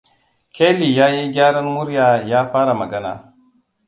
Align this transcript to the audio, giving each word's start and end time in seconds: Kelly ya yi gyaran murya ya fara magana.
Kelly 0.55 0.89
ya 0.97 1.07
yi 1.15 1.23
gyaran 1.35 1.67
murya 1.75 2.05
ya 2.29 2.39
fara 2.51 2.73
magana. 2.81 3.11